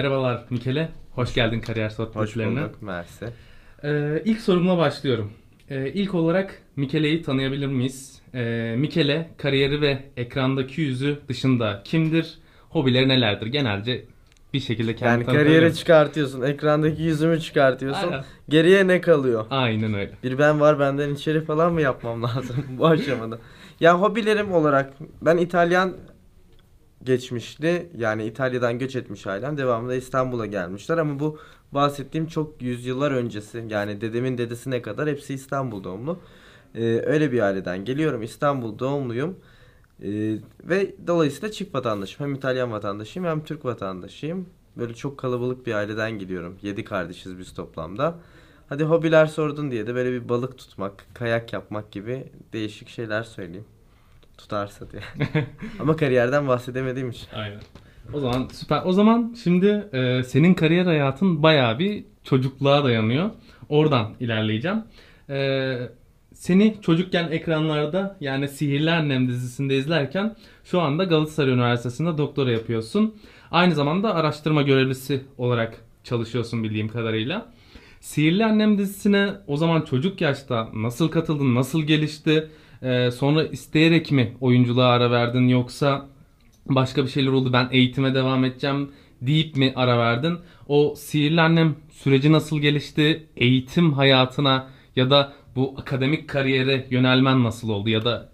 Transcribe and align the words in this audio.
Merhabalar 0.00 0.44
Mikele. 0.50 0.88
Hoş 1.14 1.34
geldin 1.34 1.60
kariyer 1.60 1.88
Hoş 1.88 1.92
sohbetlerine. 1.94 2.60
bulduk. 2.60 2.82
Mersi. 2.82 3.26
Ee, 3.84 4.22
ilk 4.24 4.40
sorumla 4.40 4.78
başlıyorum. 4.78 5.32
Ee, 5.70 5.88
ilk 5.92 6.14
olarak 6.14 6.62
Mikele'yi 6.76 7.22
tanıyabilir 7.22 7.66
miyiz? 7.66 8.22
Ee, 8.34 8.74
Mikele 8.78 9.30
kariyeri 9.38 9.80
ve 9.80 9.98
ekrandaki 10.16 10.80
yüzü 10.80 11.18
dışında 11.28 11.82
kimdir? 11.84 12.38
Hobileri 12.68 13.08
nelerdir? 13.08 13.46
Genelce 13.46 14.04
bir 14.54 14.60
şekilde 14.60 14.96
kendini 14.96 15.28
Yani 15.28 15.38
kariyere 15.38 15.72
çıkartıyorsun. 15.74 16.42
Ekrandaki 16.42 17.02
yüzümü 17.02 17.40
çıkartıyorsun. 17.40 18.08
Aynen. 18.08 18.24
Geriye 18.48 18.86
ne 18.86 19.00
kalıyor? 19.00 19.44
Aynen 19.50 19.94
öyle. 19.94 20.12
Bir 20.24 20.38
ben 20.38 20.60
var 20.60 20.78
benden 20.78 21.14
içeri 21.14 21.44
falan 21.44 21.72
mı 21.72 21.80
yapmam 21.80 22.22
lazım 22.22 22.56
bu 22.78 22.86
aşamada? 22.86 23.38
Ya 23.80 24.00
hobilerim 24.00 24.52
olarak 24.52 24.92
ben 25.22 25.36
İtalyan 25.36 25.92
geçmişli 27.04 27.90
yani 27.96 28.24
İtalya'dan 28.24 28.78
göç 28.78 28.96
etmiş 28.96 29.26
ailem 29.26 29.58
devamında 29.58 29.94
İstanbul'a 29.94 30.46
gelmişler 30.46 30.98
ama 30.98 31.20
bu 31.20 31.38
bahsettiğim 31.72 32.26
çok 32.26 32.62
yüzyıllar 32.62 33.12
öncesi 33.12 33.64
yani 33.68 34.00
dedemin 34.00 34.38
dedesine 34.38 34.82
kadar 34.82 35.08
hepsi 35.08 35.34
İstanbul 35.34 35.84
doğumlu. 35.84 36.20
Ee, 36.74 36.82
öyle 37.06 37.32
bir 37.32 37.40
aileden 37.40 37.84
geliyorum 37.84 38.22
İstanbul 38.22 38.78
doğumluyum 38.78 39.36
Ee, 40.02 40.38
ve 40.64 40.94
dolayısıyla 41.06 41.52
çift 41.52 41.74
vatandaşım 41.74 42.26
hem 42.26 42.34
İtalyan 42.34 42.72
vatandaşıyım 42.72 43.28
hem 43.28 43.44
Türk 43.44 43.64
vatandaşıyım. 43.64 44.46
Böyle 44.76 44.94
çok 44.94 45.18
kalabalık 45.18 45.66
bir 45.66 45.74
aileden 45.74 46.10
geliyorum. 46.18 46.58
Yedi 46.62 46.84
kardeşiz 46.84 47.38
biz 47.38 47.54
toplamda. 47.54 48.18
Hadi 48.68 48.84
hobiler 48.84 49.26
sordun 49.26 49.70
diye 49.70 49.86
de 49.86 49.94
böyle 49.94 50.12
bir 50.12 50.28
balık 50.28 50.58
tutmak, 50.58 51.06
kayak 51.14 51.52
yapmak 51.52 51.92
gibi 51.92 52.32
değişik 52.52 52.88
şeyler 52.88 53.22
söyleyeyim. 53.22 53.66
Tutarsa 54.40 54.86
diye. 54.90 55.02
Ama 55.80 55.96
kariyerden 55.96 56.48
bahsedemediğim 56.48 57.10
için. 57.10 57.26
Aynen. 57.34 57.60
O 58.12 58.20
zaman 58.20 58.48
süper. 58.52 58.82
O 58.84 58.92
zaman 58.92 59.36
şimdi 59.44 59.88
e, 59.92 60.22
senin 60.22 60.54
kariyer 60.54 60.84
hayatın 60.84 61.42
bayağı 61.42 61.78
bir 61.78 62.04
çocukluğa 62.24 62.84
dayanıyor. 62.84 63.30
Oradan 63.68 64.14
ilerleyeceğim. 64.20 64.82
E, 65.28 65.78
seni 66.34 66.76
çocukken 66.82 67.30
ekranlarda 67.30 68.16
yani 68.20 68.48
Sihirli 68.48 68.90
Annem 68.90 69.28
dizisinde 69.28 69.76
izlerken 69.76 70.36
şu 70.64 70.80
anda 70.80 71.04
Galatasaray 71.04 71.52
Üniversitesi'nde 71.52 72.18
doktora 72.18 72.50
yapıyorsun. 72.50 73.14
Aynı 73.50 73.74
zamanda 73.74 74.14
araştırma 74.14 74.62
görevlisi 74.62 75.24
olarak 75.38 75.84
çalışıyorsun 76.04 76.64
bildiğim 76.64 76.88
kadarıyla. 76.88 77.52
Sihirli 78.00 78.44
Annem 78.44 78.78
dizisine 78.78 79.30
o 79.46 79.56
zaman 79.56 79.82
çocuk 79.82 80.20
yaşta 80.20 80.68
nasıl 80.74 81.08
katıldın, 81.08 81.54
nasıl 81.54 81.82
gelişti? 81.82 82.50
E, 82.82 83.10
sonra 83.10 83.44
isteyerek 83.44 84.12
mi 84.12 84.36
oyunculuğa 84.40 84.88
ara 84.88 85.10
verdin 85.10 85.48
yoksa 85.48 86.06
başka 86.66 87.04
bir 87.04 87.08
şeyler 87.08 87.32
oldu 87.32 87.52
ben 87.52 87.68
eğitime 87.70 88.14
devam 88.14 88.44
edeceğim 88.44 88.90
deyip 89.22 89.56
mi 89.56 89.72
ara 89.76 89.98
verdin? 89.98 90.38
O 90.68 90.94
sihirli 90.96 91.40
annem 91.40 91.76
süreci 91.90 92.32
nasıl 92.32 92.58
gelişti? 92.58 93.26
Eğitim 93.36 93.92
hayatına 93.92 94.68
ya 94.96 95.10
da 95.10 95.32
bu 95.56 95.74
akademik 95.78 96.28
kariyere 96.28 96.86
yönelmen 96.90 97.44
nasıl 97.44 97.68
oldu 97.68 97.88
ya 97.88 98.04
da 98.04 98.28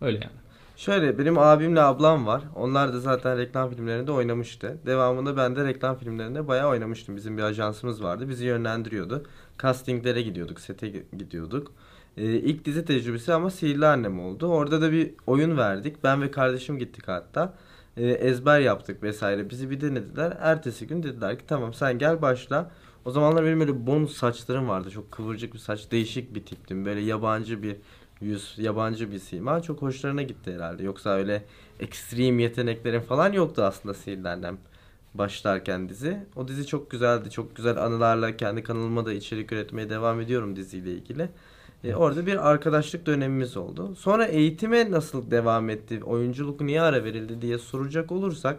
öyle 0.00 0.16
yani. 0.16 0.38
Şöyle 0.76 1.18
benim 1.18 1.38
abimle 1.38 1.80
ablam 1.80 2.26
var. 2.26 2.42
Onlar 2.54 2.92
da 2.92 3.00
zaten 3.00 3.38
reklam 3.38 3.70
filmlerinde 3.70 4.12
oynamıştı. 4.12 4.78
Devamında 4.86 5.36
ben 5.36 5.56
de 5.56 5.64
reklam 5.64 5.98
filmlerinde 5.98 6.48
bayağı 6.48 6.68
oynamıştım. 6.68 7.16
Bizim 7.16 7.38
bir 7.38 7.42
ajansımız 7.42 8.02
vardı. 8.02 8.28
Bizi 8.28 8.46
yönlendiriyordu. 8.46 9.24
Castinglere 9.62 10.22
gidiyorduk, 10.22 10.60
sete 10.60 10.88
gidiyorduk. 11.18 11.72
Ee, 12.18 12.24
ilk 12.24 12.64
dizi 12.64 12.84
tecrübesi 12.84 13.32
ama 13.32 13.50
Sihirli 13.50 13.86
Annem 13.86 14.20
oldu. 14.20 14.46
Orada 14.46 14.82
da 14.82 14.92
bir 14.92 15.10
oyun 15.26 15.56
verdik. 15.56 16.04
Ben 16.04 16.22
ve 16.22 16.30
kardeşim 16.30 16.78
gittik 16.78 17.08
hatta. 17.08 17.54
Ee, 17.96 18.06
ezber 18.06 18.60
yaptık 18.60 19.02
vesaire. 19.02 19.50
Bizi 19.50 19.70
bir 19.70 19.80
denediler. 19.80 20.36
Ertesi 20.40 20.86
gün 20.86 21.02
dediler 21.02 21.38
ki 21.38 21.44
tamam 21.46 21.74
sen 21.74 21.98
gel 21.98 22.22
başla. 22.22 22.70
O 23.04 23.10
zamanlar 23.10 23.44
benim 23.44 23.60
böyle 23.60 23.86
bonus 23.86 24.16
saçlarım 24.16 24.68
vardı. 24.68 24.90
Çok 24.90 25.12
kıvırcık 25.12 25.54
bir 25.54 25.58
saç. 25.58 25.90
Değişik 25.90 26.34
bir 26.34 26.46
tiptim. 26.46 26.84
Böyle 26.84 27.00
yabancı 27.00 27.62
bir 27.62 27.76
yüz, 28.20 28.54
yabancı 28.58 29.12
bir 29.12 29.18
sima. 29.18 29.62
Çok 29.62 29.82
hoşlarına 29.82 30.22
gitti 30.22 30.54
herhalde. 30.54 30.82
Yoksa 30.82 31.10
öyle 31.10 31.44
ekstrem 31.80 32.38
yeteneklerim 32.38 33.00
falan 33.00 33.32
yoktu 33.32 33.62
aslında 33.62 33.94
Sihirli 33.94 34.28
Annem 34.28 34.58
başlarken 35.14 35.88
dizi. 35.88 36.26
O 36.36 36.48
dizi 36.48 36.66
çok 36.66 36.90
güzeldi. 36.90 37.30
Çok 37.30 37.56
güzel 37.56 37.84
anılarla 37.84 38.36
kendi 38.36 38.62
kanalıma 38.62 39.06
da 39.06 39.12
içerik 39.12 39.52
üretmeye 39.52 39.90
devam 39.90 40.20
ediyorum 40.20 40.56
diziyle 40.56 40.92
ilgili. 40.92 41.28
E, 41.84 41.94
orada 41.94 42.26
bir 42.26 42.50
arkadaşlık 42.50 43.06
dönemimiz 43.06 43.56
oldu. 43.56 43.94
Sonra 43.96 44.24
eğitime 44.24 44.90
nasıl 44.90 45.30
devam 45.30 45.70
etti? 45.70 46.04
Oyunculuk 46.04 46.60
niye 46.60 46.82
ara 46.82 47.04
verildi 47.04 47.42
diye 47.42 47.58
soracak 47.58 48.12
olursak 48.12 48.58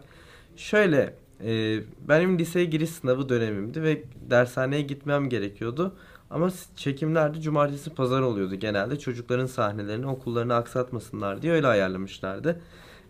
şöyle 0.55 1.13
e, 1.43 1.79
benim 2.09 2.39
liseye 2.39 2.65
giriş 2.65 2.89
sınavı 2.89 3.29
dönemimdi 3.29 3.83
ve 3.83 4.03
dershaneye 4.29 4.81
gitmem 4.81 5.29
gerekiyordu. 5.29 5.95
Ama 6.29 6.49
çekimlerde 6.75 7.41
cumartesi 7.41 7.89
pazar 7.89 8.21
oluyordu 8.21 8.55
genelde. 8.55 8.99
Çocukların 8.99 9.45
sahnelerini 9.45 10.07
okullarını 10.07 10.55
aksatmasınlar 10.55 11.41
diye 11.41 11.53
öyle 11.53 11.67
ayarlamışlardı. 11.67 12.61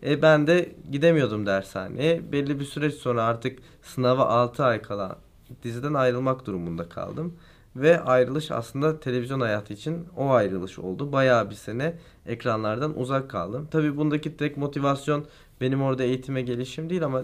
E, 0.02 0.22
ben 0.22 0.46
de 0.46 0.72
gidemiyordum 0.92 1.46
dershaneye. 1.46 2.32
Belli 2.32 2.60
bir 2.60 2.64
süreç 2.64 2.94
sonra 2.94 3.24
artık 3.24 3.58
sınava 3.82 4.26
6 4.26 4.64
ay 4.64 4.82
kala 4.82 5.18
diziden 5.62 5.94
ayrılmak 5.94 6.46
durumunda 6.46 6.88
kaldım. 6.88 7.34
Ve 7.76 8.00
ayrılış 8.00 8.50
aslında 8.50 9.00
televizyon 9.00 9.40
hayatı 9.40 9.72
için 9.74 10.06
o 10.16 10.30
ayrılış 10.30 10.78
oldu. 10.78 11.12
Bayağı 11.12 11.50
bir 11.50 11.54
sene 11.54 11.94
ekranlardan 12.26 12.98
uzak 12.98 13.30
kaldım. 13.30 13.68
Tabii 13.70 13.96
bundaki 13.96 14.36
tek 14.36 14.56
motivasyon 14.56 15.26
benim 15.60 15.82
orada 15.82 16.04
eğitime 16.04 16.42
gelişim 16.42 16.90
değil 16.90 17.04
ama 17.04 17.22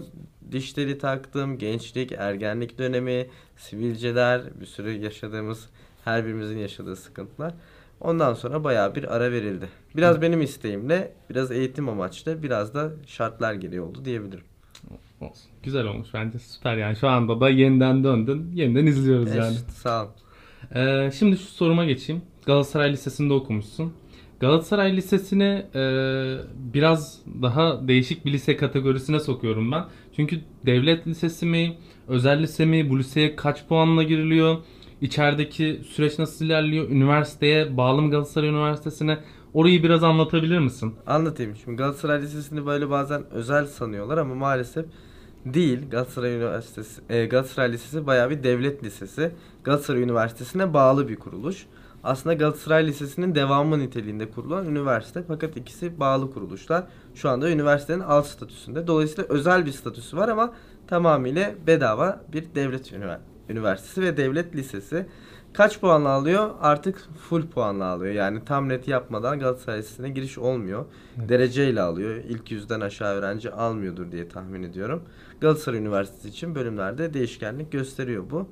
dişleri 0.51 0.97
taktım, 0.97 1.57
gençlik, 1.57 2.11
ergenlik 2.11 2.77
dönemi, 2.77 3.27
sivilceler, 3.55 4.41
bir 4.61 4.65
sürü 4.65 4.91
yaşadığımız, 4.91 5.69
her 6.05 6.25
birimizin 6.25 6.57
yaşadığı 6.57 6.95
sıkıntılar. 6.95 7.53
Ondan 8.01 8.33
sonra 8.33 8.63
bayağı 8.63 8.95
bir 8.95 9.15
ara 9.15 9.31
verildi. 9.31 9.69
Biraz 9.95 10.21
benim 10.21 10.41
isteğimle, 10.41 11.13
biraz 11.29 11.51
eğitim 11.51 11.89
amaçlı, 11.89 12.43
biraz 12.43 12.73
da 12.73 12.91
şartlar 13.07 13.53
gereği 13.53 13.81
oldu 13.81 14.05
diyebilirim. 14.05 14.43
Olsun. 15.21 15.51
Güzel 15.63 15.85
olmuş 15.85 16.07
bence 16.13 16.39
süper 16.39 16.77
yani 16.77 16.95
şu 16.95 17.07
anda 17.07 17.39
da 17.39 17.49
yeniden 17.49 18.03
döndün 18.03 18.51
yeniden 18.53 18.85
izliyoruz 18.85 19.35
yani. 19.35 19.55
Evet, 19.55 19.71
sağ 19.71 20.03
ol. 20.05 20.07
Ee, 20.75 21.11
şimdi 21.19 21.37
şu 21.37 21.45
soruma 21.45 21.85
geçeyim. 21.85 22.21
Galatasaray 22.45 22.91
Lisesi'nde 22.91 23.33
okumuşsun. 23.33 23.93
Galatasaray 24.39 24.97
Lisesi'ni 24.97 25.65
e, 25.75 25.81
biraz 26.73 27.21
daha 27.41 27.87
değişik 27.87 28.25
bir 28.25 28.33
lise 28.33 28.57
kategorisine 28.57 29.19
sokuyorum 29.19 29.71
ben. 29.71 29.85
Çünkü 30.15 30.39
devlet 30.65 31.07
lisesi 31.07 31.45
mi, 31.45 31.77
özel 32.07 32.41
lise 32.41 32.65
mi, 32.65 32.89
bu 32.89 32.99
liseye 32.99 33.35
kaç 33.35 33.67
puanla 33.67 34.03
giriliyor, 34.03 34.57
içerideki 35.01 35.81
süreç 35.87 36.19
nasıl 36.19 36.45
ilerliyor, 36.45 36.89
üniversiteye 36.89 37.77
bağlı 37.77 38.01
mı 38.01 38.11
Galatasaray 38.11 38.49
Üniversitesi'ne 38.49 39.17
orayı 39.53 39.83
biraz 39.83 40.03
anlatabilir 40.03 40.59
misin? 40.59 40.93
Anlatayım. 41.07 41.55
Şimdi 41.55 41.77
Galatasaray 41.77 42.21
Lisesi'ni 42.21 42.65
böyle 42.65 42.89
bazen 42.89 43.23
özel 43.31 43.65
sanıyorlar 43.65 44.17
ama 44.17 44.35
maalesef 44.35 44.85
değil. 45.53 45.89
Galatasaray 45.89 46.35
Üniversitesi, 46.35 47.01
e, 47.09 47.25
Galatasaray 47.25 47.71
Lisesi 47.71 48.07
bayağı 48.07 48.29
bir 48.29 48.43
devlet 48.43 48.83
lisesi. 48.83 49.31
Galatasaray 49.63 50.01
Üniversitesi'ne 50.01 50.73
bağlı 50.73 51.09
bir 51.09 51.15
kuruluş. 51.15 51.65
Aslında 52.03 52.33
Galatasaray 52.33 52.87
Lisesi'nin 52.87 53.35
devamı 53.35 53.79
niteliğinde 53.79 54.31
kurulan 54.31 54.65
üniversite 54.65 55.23
fakat 55.27 55.57
ikisi 55.57 55.99
bağlı 55.99 56.33
kuruluşlar. 56.33 56.83
Şu 57.15 57.29
anda 57.29 57.49
üniversitenin 57.49 57.99
alt 57.99 58.27
statüsünde. 58.27 58.87
Dolayısıyla 58.87 59.23
özel 59.29 59.65
bir 59.65 59.71
statüsü 59.71 60.17
var 60.17 60.29
ama 60.29 60.53
tamamıyla 60.87 61.51
bedava 61.67 62.21
bir 62.33 62.45
devlet 62.55 62.91
ünivers- 62.91 63.19
üniversitesi 63.49 64.01
ve 64.01 64.17
devlet 64.17 64.55
lisesi. 64.55 65.05
Kaç 65.57 65.79
puanla 65.79 66.09
alıyor? 66.09 66.49
Artık 66.61 67.07
full 67.29 67.47
puanla 67.47 67.85
alıyor. 67.85 68.13
Yani 68.13 68.45
tam 68.45 68.69
net 68.69 68.87
yapmadan 68.87 69.39
Galatasaray 69.39 69.79
Lisesi'ne 69.79 70.09
giriş 70.09 70.37
olmuyor. 70.37 70.85
Evet. 71.19 71.29
Dereceyle 71.29 71.81
alıyor. 71.81 72.15
İlk 72.15 72.51
yüzden 72.51 72.81
aşağı 72.81 73.13
öğrenci 73.13 73.51
almıyordur 73.51 74.11
diye 74.11 74.29
tahmin 74.29 74.63
ediyorum. 74.63 75.03
Galatasaray 75.41 75.79
Üniversitesi 75.79 76.29
için 76.29 76.55
bölümlerde 76.55 77.13
değişkenlik 77.13 77.71
gösteriyor 77.71 78.23
bu. 78.29 78.47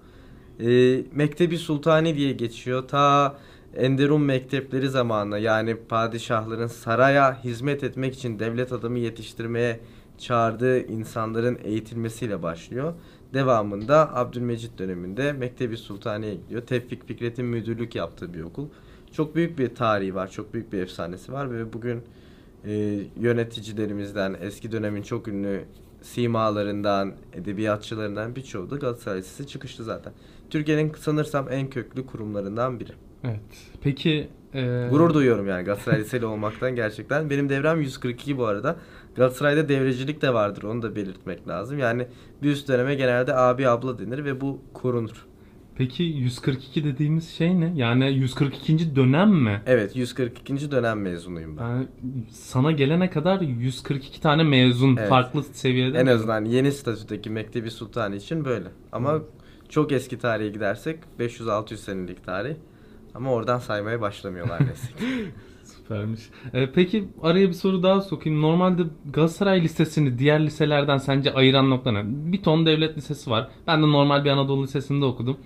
Ee, 0.60 1.04
Mektebi 1.12 1.58
Sultani 1.58 2.16
diye 2.16 2.34
geçiyor. 2.34 2.88
Ta 2.88 3.38
Enderun 3.76 4.22
mektepleri 4.22 4.90
zamanı 4.90 5.40
yani 5.40 5.76
padişahların 5.76 6.68
saraya 6.68 7.44
hizmet 7.44 7.84
etmek 7.84 8.14
için 8.14 8.40
devlet 8.40 8.72
adamı 8.72 9.00
yetiştirmeye 9.00 9.80
çağırdığı 10.18 10.80
insanların 10.88 11.60
eğitilmesiyle 11.64 12.44
başlıyor. 12.44 12.94
Devamında 13.34 14.16
Abdülmecit 14.16 14.80
döneminde 14.80 15.34
Mektebi 15.34 15.78
Sultani'ye 15.78 16.36
gidiyor. 16.36 16.62
Tevfik 16.62 17.08
Fikret'in 17.08 17.46
müdürlük 17.46 17.96
yaptığı 17.96 18.34
bir 18.34 18.42
okul. 18.42 18.68
Çok 19.12 19.36
büyük 19.36 19.60
bir 19.60 19.76
tarihi 19.76 20.16
var, 20.16 20.32
çok 20.32 20.54
büyük 20.54 20.74
bir 20.74 20.80
efsanesi 20.80 21.34
var 21.34 21.52
ve 21.52 21.74
bugün 21.74 22.04
e, 22.66 23.00
yöneticilerimizden, 23.20 24.36
eski 24.42 24.72
dönemin 24.72 25.02
çok 25.02 25.28
ünlü 25.28 25.64
simalarından, 26.02 27.14
edebiyatçılarından 27.34 28.36
birçoğu 28.36 28.70
da 28.70 28.76
Galatasaray 28.76 29.20
Lisesi 29.20 29.48
çıkışlı 29.48 29.84
zaten. 29.84 30.14
Türkiye'nin 30.50 30.94
sanırsam 31.00 31.52
en 31.52 31.70
köklü 31.70 32.06
kurumlarından 32.06 32.80
biri. 32.80 32.92
Evet. 33.24 33.40
Peki 33.82 34.30
Ee, 34.54 34.88
Gurur 34.90 35.14
duyuyorum 35.14 35.48
yani 35.48 35.64
Galatasaray 35.64 36.00
Liseli 36.00 36.26
olmaktan 36.26 36.76
gerçekten. 36.76 37.30
Benim 37.30 37.50
devrem 37.50 37.82
142 37.82 38.38
bu 38.38 38.46
arada. 38.46 38.76
Galatasaray'da 39.16 39.70
devrecilik 39.70 40.22
de 40.22 40.34
vardır 40.34 40.64
onu 40.64 40.82
da 40.82 40.96
belirtmek 40.96 41.48
lazım. 41.48 41.80
Yani 41.80 42.08
bir 42.44 42.52
üst 42.52 42.68
döneme 42.68 42.96
genelde 42.96 43.36
abi 43.36 43.68
abla 43.68 44.00
denir 44.00 44.26
ve 44.26 44.42
bu 44.42 44.62
korunur. 44.74 45.26
Peki 45.78 46.04
142 46.04 46.84
dediğimiz 46.84 47.30
şey 47.30 47.60
ne? 47.60 47.74
Yani 47.76 48.12
142. 48.14 48.96
dönem 48.96 49.30
mi? 49.30 49.62
Evet 49.66 49.96
142. 49.96 50.72
dönem 50.72 51.02
mezunuyum 51.02 51.58
ben. 51.58 51.64
Yani 51.64 51.88
sana 52.30 52.72
gelene 52.72 53.10
kadar 53.10 53.42
142 53.42 54.22
tane 54.22 54.44
mezun 54.44 54.96
Evet. 54.98 55.10
farklı 55.10 55.44
seviyede. 55.44 55.98
En 55.98 56.08
azından 56.08 56.46
yeni 56.46 56.72
statüdeki 56.72 57.30
Mektebi 57.30 57.72
Sultani 57.72 58.16
için 58.16 58.46
böyle. 58.46 58.68
Ama 58.92 59.22
çok 59.70 59.92
eski 59.92 60.20
tarihe 60.20 60.50
gidersek 60.50 61.00
500-600 61.20 61.76
senelik 61.78 62.26
tarih. 62.26 62.56
Ama 63.16 63.32
oradan 63.34 63.60
saymaya 63.60 64.02
başlamıyorlar 64.02 64.62
neyse. 64.66 64.88
Süpermiş. 65.88 66.22
Ee, 66.54 66.72
peki 66.72 67.08
araya 67.22 67.48
bir 67.48 67.54
soru 67.54 67.84
daha 67.84 68.02
sokayım. 68.02 68.42
Normalde 68.42 68.84
Galatasaray 69.14 69.62
Lisesi'ni 69.62 70.20
diğer 70.20 70.46
liselerden 70.46 70.98
sence 70.98 71.34
ayıran 71.34 71.70
nokta 71.70 71.92
ne? 71.92 72.04
Bir 72.06 72.44
ton 72.44 72.66
devlet 72.66 72.98
lisesi 72.98 73.30
var. 73.30 73.50
Ben 73.68 73.84
de 73.84 73.88
normal 73.88 74.26
bir 74.26 74.30
Anadolu 74.30 74.64
Lisesi'nde 74.64 75.06
okudum. 75.06 75.38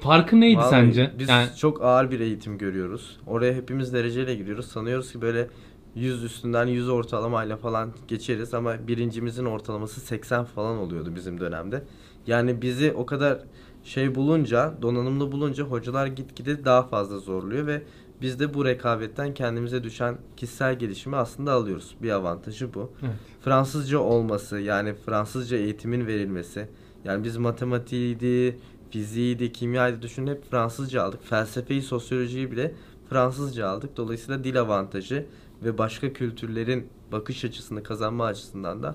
Farkı 0.00 0.40
neydi 0.40 0.56
Vallahi 0.58 0.70
sence? 0.70 1.12
Biz 1.18 1.28
yani 1.28 1.48
çok 1.58 1.82
ağır 1.82 2.10
bir 2.10 2.20
eğitim 2.20 2.58
görüyoruz. 2.58 3.20
Oraya 3.26 3.54
hepimiz 3.54 3.92
dereceyle 3.92 4.34
giriyoruz. 4.34 4.66
Sanıyoruz 4.66 5.12
ki 5.12 5.22
böyle 5.22 5.48
100 5.94 6.24
üstünden 6.24 6.66
100 6.66 6.88
ortalamayla 6.88 7.56
falan 7.56 7.92
geçeriz 8.08 8.54
ama 8.54 8.88
birincimizin 8.88 9.44
ortalaması 9.44 10.00
80 10.00 10.44
falan 10.44 10.78
oluyordu 10.78 11.12
bizim 11.14 11.40
dönemde. 11.40 11.82
Yani 12.26 12.62
bizi 12.62 12.92
o 12.92 13.06
kadar 13.06 13.38
şey 13.84 14.14
bulunca, 14.14 14.74
donanımlı 14.82 15.32
bulunca 15.32 15.64
hocalar 15.64 16.06
gitgide 16.06 16.64
daha 16.64 16.82
fazla 16.82 17.18
zorluyor 17.18 17.66
ve 17.66 17.82
biz 18.22 18.40
de 18.40 18.54
bu 18.54 18.64
rekabetten 18.64 19.34
kendimize 19.34 19.84
düşen 19.84 20.18
kişisel 20.36 20.78
gelişimi 20.78 21.16
aslında 21.16 21.52
alıyoruz. 21.52 21.94
Bir 22.02 22.10
avantajı 22.10 22.74
bu. 22.74 22.90
Evet. 23.02 23.14
Fransızca 23.40 23.98
olması 23.98 24.58
yani 24.58 24.94
Fransızca 24.94 25.56
eğitimin 25.56 26.06
verilmesi. 26.06 26.68
Yani 27.04 27.24
biz 27.24 27.36
matematiğiydi, 27.36 28.58
fiziğiydi, 28.90 29.52
kimyaydı 29.52 30.02
düşünün 30.02 30.26
hep 30.30 30.50
Fransızca 30.50 31.02
aldık. 31.02 31.24
Felsefeyi, 31.24 31.82
sosyolojiyi 31.82 32.50
bile 32.50 32.74
Fransızca 33.10 33.68
aldık. 33.68 33.96
Dolayısıyla 33.96 34.44
dil 34.44 34.60
avantajı 34.60 35.26
ve 35.64 35.78
başka 35.78 36.12
kültürlerin 36.12 36.86
bakış 37.12 37.44
açısını 37.44 37.82
kazanma 37.82 38.24
açısından 38.24 38.82
da 38.82 38.94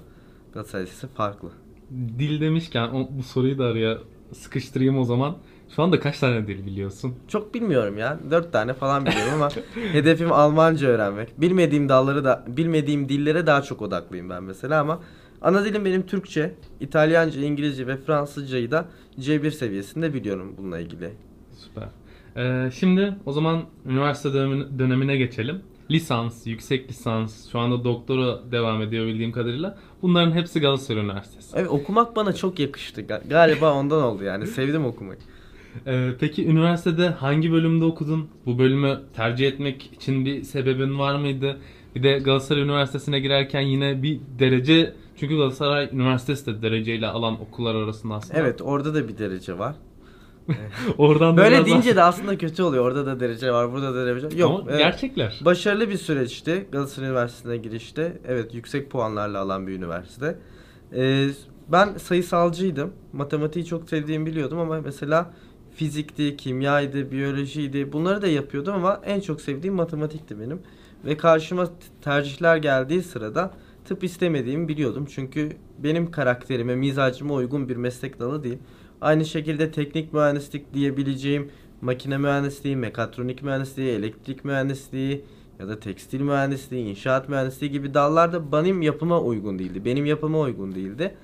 Galatasaray 0.54 0.86
farklı. 1.16 1.50
dil 2.20 2.42
demişken 2.42 2.88
o, 2.88 3.10
bu 3.12 3.24
soruyu 3.24 3.58
da 3.58 3.66
araya 3.66 3.98
sıkıştırayım 4.34 4.98
o 4.98 5.04
zaman. 5.04 5.38
Şu 5.76 5.84
anda 5.84 6.00
kaç 6.00 6.20
tane 6.20 6.48
dil 6.48 6.66
biliyorsun? 6.66 7.16
Çok 7.28 7.54
bilmiyorum 7.54 7.98
ya. 7.98 8.20
Dört 8.32 8.54
tane 8.54 8.74
falan 8.74 9.06
biliyorum 9.06 9.34
ama 9.36 9.50
hedefim 9.92 10.32
Almanca 10.32 10.88
öğrenmek. 10.88 11.42
Bilmediğim 11.42 11.90
dalları 11.90 12.24
da 12.24 12.44
bilmediğim 12.48 13.10
dillere 13.10 13.48
daha 13.48 13.62
çok 13.62 13.82
odaklıyım 13.82 14.30
ben 14.30 14.44
mesela 14.44 14.82
ama 14.82 15.00
ana 15.42 15.66
dilim 15.66 15.86
benim 15.86 16.06
Türkçe, 16.06 16.54
İtalyanca, 16.80 17.42
İngilizce 17.42 17.88
ve 17.88 17.98
Fransızcayı 17.98 18.72
da 18.72 18.86
C1 19.20 19.52
seviyesinde 19.52 20.14
biliyorum 20.14 20.56
bununla 20.58 20.80
ilgili. 20.80 21.14
Süper. 21.58 21.84
Ee, 22.38 22.72
şimdi 22.72 23.16
o 23.26 23.32
zaman 23.32 23.62
üniversite 23.86 24.30
dönemi- 24.30 24.80
dönemine 24.80 25.18
geçelim. 25.18 25.62
Lisans, 25.92 26.48
yüksek 26.48 26.90
lisans, 26.90 27.52
şu 27.52 27.60
anda 27.60 27.84
doktora 27.84 28.52
devam 28.52 28.82
ediyor 28.82 29.06
bildiğim 29.06 29.32
kadarıyla. 29.32 29.78
Bunların 30.02 30.32
hepsi 30.32 30.60
Galatasaray 30.60 31.04
Üniversitesi. 31.04 31.58
Evet 31.58 31.70
okumak 31.70 32.16
bana 32.16 32.34
çok 32.34 32.60
yakıştı. 32.60 33.02
Ga- 33.02 33.30
Galiba 33.30 33.74
ondan 33.74 34.04
oldu 34.04 34.24
yani. 34.24 34.48
Sevdim 34.48 34.86
okumayı. 34.86 35.20
Ee, 35.88 36.10
peki 36.20 36.48
üniversitede 36.48 37.10
hangi 37.10 37.52
bölümde 37.52 37.86
okudun? 37.86 38.30
Bu 38.46 38.60
bölümü 38.60 39.00
tercih 39.16 39.48
etmek 39.48 39.90
için 39.94 40.26
bir 40.26 40.44
sebebin 40.44 41.00
var 41.00 41.16
mıydı? 41.16 41.58
Bir 41.96 42.04
de 42.04 42.20
Galatasaray 42.20 42.64
Üniversitesi'ne 42.64 43.20
girerken 43.20 43.62
yine 43.62 44.04
bir 44.04 44.20
derece 44.40 44.94
çünkü 45.20 45.36
Galatasaray 45.38 45.90
Üniversitesi 45.92 46.46
de 46.46 46.62
dereceyle 46.62 47.08
alan 47.08 47.42
okullar 47.42 47.76
arasında 47.76 48.14
aslında. 48.14 48.40
Evet 48.40 48.62
orada 48.62 48.94
da 48.94 49.08
bir 49.08 49.18
derece 49.18 49.60
var. 49.60 49.76
Oradan 50.98 51.38
da 51.38 51.42
Böyle 51.42 51.56
biraz 51.56 51.66
deyince 51.66 51.96
de 51.96 52.04
aslında 52.04 52.38
kötü 52.38 52.64
oluyor. 52.64 52.86
Orada 52.86 53.06
da 53.06 53.20
derece 53.20 53.52
var, 53.52 53.72
burada 53.74 53.96
da 53.96 54.06
derece 54.06 54.28
var. 54.28 54.32
Yok. 54.32 54.60
Ama 54.62 54.72
e, 54.72 54.78
gerçekler. 54.78 55.40
Başarılı 55.46 55.90
bir 55.90 55.98
süreçti 55.98 56.68
Galatasaray 56.72 57.10
Üniversitesi'ne 57.10 57.58
girişte. 57.58 58.18
Evet 58.28 58.54
yüksek 58.54 58.92
puanlarla 58.92 59.40
alan 59.40 59.68
bir 59.68 59.74
üniversite. 59.74 60.40
Ee, 60.96 61.28
ben 61.72 61.98
sayısalcıydım. 61.98 62.94
Matematiği 63.14 63.66
çok 63.66 63.90
sevdiğimi 63.90 64.26
biliyordum 64.26 64.60
ama 64.60 64.82
mesela 64.82 65.34
fizikti, 65.78 66.38
kimyaydı, 66.38 67.12
biyolojiydi 67.12 67.94
bunları 67.94 68.22
da 68.22 68.28
yapıyordum 68.28 68.74
ama 68.74 69.02
en 69.06 69.20
çok 69.20 69.42
sevdiğim 69.42 69.76
matematikti 69.76 70.40
benim. 70.40 70.60
Ve 71.06 71.18
karşıma 71.18 71.70
tercihler 72.02 72.58
geldiği 72.58 73.04
sırada 73.04 73.54
tıp 73.86 74.04
istemediğimi 74.04 74.68
biliyordum. 74.68 75.06
Çünkü 75.10 75.52
benim 75.80 76.12
karakterime, 76.12 76.76
mizacıma 76.76 77.34
uygun 77.34 77.70
bir 77.70 77.76
meslek 77.76 78.20
dalı 78.20 78.44
değil. 78.44 78.58
Aynı 79.02 79.26
şekilde 79.26 79.72
teknik 79.72 80.14
mühendislik 80.14 80.74
diyebileceğim 80.74 81.52
makine 81.82 82.18
mühendisliği, 82.18 82.76
mekatronik 82.76 83.44
mühendisliği, 83.44 83.90
elektrik 83.90 84.46
mühendisliği 84.46 85.26
ya 85.60 85.68
da 85.68 85.80
tekstil 85.80 86.22
mühendisliği, 86.22 86.86
inşaat 86.90 87.30
mühendisliği 87.30 87.72
gibi 87.72 87.94
dallar 87.94 88.34
da 88.34 88.52
benim 88.52 88.82
yapıma 88.82 89.22
uygun 89.22 89.60
değildi. 89.60 89.86
Benim 89.86 90.06
yapıma 90.06 90.40
uygun 90.40 90.76
değildi. 90.76 91.16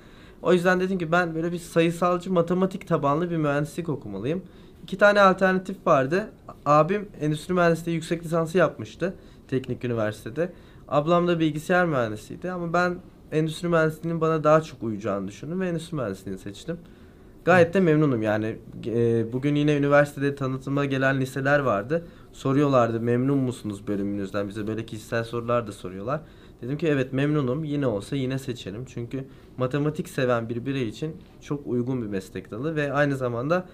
O 0.44 0.52
yüzden 0.52 0.80
dedim 0.80 0.98
ki 0.98 1.12
ben 1.12 1.34
böyle 1.34 1.52
bir 1.52 1.58
sayısalcı 1.58 2.32
matematik 2.32 2.88
tabanlı 2.88 3.30
bir 3.30 3.36
mühendislik 3.36 3.88
okumalıyım. 3.88 4.42
İki 4.82 4.98
tane 4.98 5.20
alternatif 5.20 5.86
vardı. 5.86 6.30
Abim 6.66 7.08
endüstri 7.20 7.54
mühendisliği 7.54 7.94
yüksek 7.94 8.24
lisansı 8.24 8.58
yapmıştı 8.58 9.14
teknik 9.48 9.84
üniversitede. 9.84 10.52
Ablam 10.88 11.28
da 11.28 11.40
bilgisayar 11.40 11.86
mühendisiydi 11.86 12.50
ama 12.50 12.72
ben 12.72 12.96
endüstri 13.32 13.68
mühendisliğinin 13.68 14.20
bana 14.20 14.44
daha 14.44 14.60
çok 14.60 14.82
uyacağını 14.82 15.28
düşündüm 15.28 15.60
ve 15.60 15.68
endüstri 15.68 15.96
mühendisliğini 15.96 16.40
seçtim. 16.40 16.78
Gayet 17.44 17.74
de 17.74 17.80
memnunum 17.80 18.22
yani 18.22 18.56
e, 18.86 19.32
bugün 19.32 19.54
yine 19.54 19.76
üniversitede 19.76 20.34
tanıtıma 20.34 20.84
gelen 20.84 21.20
liseler 21.20 21.58
vardı. 21.58 22.06
Soruyorlardı 22.32 23.00
memnun 23.00 23.38
musunuz 23.38 23.86
bölümünüzden 23.88 24.48
bize 24.48 24.66
böyle 24.66 24.86
kişisel 24.86 25.24
sorular 25.24 25.66
da 25.66 25.72
soruyorlar. 25.72 26.20
Dedim 26.62 26.78
ki 26.78 26.86
evet 26.86 27.12
memnunum 27.12 27.64
yine 27.64 27.86
olsa 27.86 28.16
yine 28.16 28.38
seçerim. 28.38 28.84
Çünkü 28.84 29.24
matematik 29.56 30.08
seven 30.08 30.48
bir 30.48 30.66
birey 30.66 30.88
için 30.88 31.16
çok 31.40 31.66
uygun 31.66 32.02
bir 32.02 32.06
meslek 32.06 32.50
dalı 32.50 32.76
ve 32.76 32.92
aynı 32.92 33.16
zamanda 33.16 33.66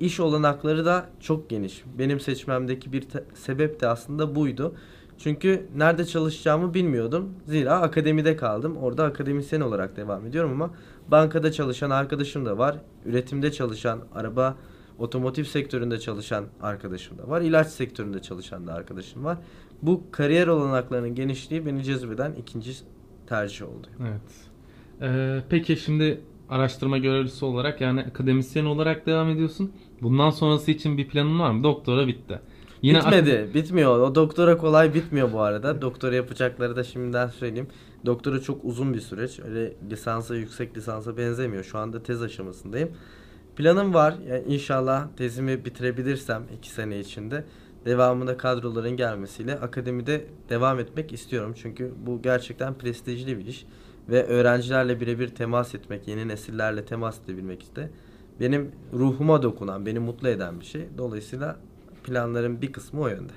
iş 0.00 0.20
olanakları 0.20 0.84
da 0.84 1.06
çok 1.20 1.50
geniş. 1.50 1.84
Benim 1.98 2.20
seçmemdeki 2.20 2.92
bir 2.92 3.04
sebep 3.34 3.80
de 3.80 3.88
aslında 3.88 4.34
buydu. 4.34 4.74
Çünkü 5.18 5.66
nerede 5.76 6.04
çalışacağımı 6.04 6.74
bilmiyordum. 6.74 7.34
Zira 7.46 7.80
akademide 7.80 8.36
kaldım. 8.36 8.76
Orada 8.76 9.04
akademisyen 9.04 9.60
olarak 9.60 9.96
devam 9.96 10.26
ediyorum 10.26 10.52
ama 10.52 10.70
bankada 11.08 11.52
çalışan 11.52 11.90
arkadaşım 11.90 12.46
da 12.46 12.58
var. 12.58 12.76
Üretimde 13.06 13.52
çalışan, 13.52 14.00
araba, 14.14 14.56
otomotiv 14.98 15.44
sektöründe 15.44 16.00
çalışan 16.00 16.44
arkadaşım 16.62 17.18
da 17.18 17.28
var. 17.28 17.40
İlaç 17.40 17.66
sektöründe 17.66 18.22
çalışan 18.22 18.66
da 18.66 18.74
arkadaşım 18.74 19.24
var. 19.24 19.38
Bu 19.82 20.02
kariyer 20.10 20.46
olanaklarının 20.46 21.14
genişliği 21.14 21.66
beni 21.66 21.84
cezbeden 21.84 22.32
ikinci 22.32 22.72
tercih 23.26 23.66
oldu. 23.66 23.86
Evet. 24.00 24.48
Ee, 25.02 25.42
peki 25.48 25.76
şimdi 25.76 26.20
araştırma 26.48 26.98
görevlisi 26.98 27.44
olarak 27.44 27.80
yani 27.80 28.00
akademisyen 28.00 28.64
olarak 28.64 29.06
devam 29.06 29.28
ediyorsun. 29.30 29.72
Bundan 30.02 30.30
sonrası 30.30 30.70
için 30.70 30.98
bir 30.98 31.08
planın 31.08 31.40
var 31.40 31.50
mı? 31.50 31.64
Doktora 31.64 32.06
bitti. 32.06 32.40
Bitmedi, 32.82 33.50
bitmiyor. 33.54 33.98
O 33.98 34.14
doktora 34.14 34.58
kolay 34.58 34.94
bitmiyor 34.94 35.32
bu 35.32 35.40
arada. 35.40 35.82
Doktora 35.82 36.14
yapacakları 36.14 36.76
da 36.76 36.84
şimdiden 36.84 37.28
söyleyeyim. 37.28 37.68
Doktora 38.06 38.40
çok 38.40 38.64
uzun 38.64 38.94
bir 38.94 39.00
süreç. 39.00 39.40
Öyle 39.40 39.72
lisansa, 39.90 40.36
yüksek 40.36 40.76
lisansa 40.76 41.16
benzemiyor. 41.16 41.64
Şu 41.64 41.78
anda 41.78 42.02
tez 42.02 42.22
aşamasındayım. 42.22 42.90
Planım 43.56 43.94
var. 43.94 44.14
Yani 44.28 44.42
inşallah 44.46 45.08
tezimi 45.16 45.64
bitirebilirsem 45.64 46.42
iki 46.58 46.70
sene 46.70 47.00
içinde 47.00 47.44
devamında 47.84 48.36
kadroların 48.36 48.96
gelmesiyle 48.96 49.54
akademide 49.54 50.26
devam 50.48 50.78
etmek 50.78 51.12
istiyorum. 51.12 51.54
Çünkü 51.62 51.92
bu 52.06 52.22
gerçekten 52.22 52.74
prestijli 52.74 53.38
bir 53.38 53.46
iş 53.46 53.66
ve 54.08 54.24
öğrencilerle 54.26 55.00
birebir 55.00 55.28
temas 55.28 55.74
etmek, 55.74 56.08
yeni 56.08 56.28
nesillerle 56.28 56.84
temas 56.84 57.20
edebilmek 57.24 57.76
de 57.76 57.90
benim 58.40 58.72
ruhuma 58.92 59.42
dokunan, 59.42 59.86
beni 59.86 59.98
mutlu 59.98 60.28
eden 60.28 60.60
bir 60.60 60.64
şey. 60.64 60.82
Dolayısıyla 60.98 61.56
planların 62.04 62.62
bir 62.62 62.72
kısmı 62.72 63.00
o 63.00 63.08
yönde. 63.08 63.32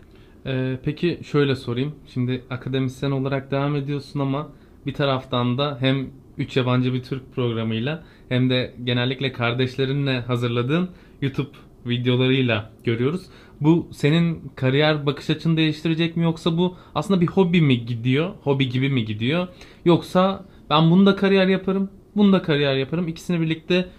Ee, 0.46 0.80
peki 0.84 1.20
şöyle 1.24 1.56
sorayım. 1.56 1.96
Şimdi 2.08 2.44
akademisyen 2.50 3.12
olarak 3.12 3.52
devam 3.52 3.76
ediyorsun 3.76 4.20
ama 4.20 4.50
bir 4.86 4.94
taraftan 4.94 5.58
da 5.58 5.78
hem 5.80 6.10
3 6.38 6.58
yabancı 6.58 6.94
bir 6.94 7.04
Türk 7.04 7.36
programıyla 7.36 8.04
hem 8.30 8.50
de 8.50 8.74
genellikle 8.84 9.32
kardeşlerinle 9.32 10.20
hazırladığın 10.20 10.90
YouTube 11.22 11.50
videolarıyla 11.86 12.72
görüyoruz. 12.84 13.22
Bu 13.62 13.88
senin 13.92 14.52
kariyer 14.56 15.06
bakış 15.06 15.30
açını 15.30 15.58
değiştirecek 15.58 16.18
mi 16.18 16.24
yoksa 16.24 16.58
bu 16.58 16.76
aslında 16.96 17.22
bir 17.22 17.28
hobi 17.28 17.62
mi 17.62 17.86
gidiyor? 17.86 18.32
Hobi 18.44 18.70
gibi 18.70 18.90
mi 18.90 19.06
gidiyor? 19.06 19.48
Yoksa 19.86 20.46
ben 20.70 20.92
bunu 20.92 21.06
da 21.06 21.16
kariyer 21.16 21.48
yaparım, 21.48 21.90
bunu 22.16 22.34
da 22.34 22.42
kariyer 22.42 22.76
yaparım. 22.76 23.08
İkisini 23.08 23.42
birlikte 23.42 23.90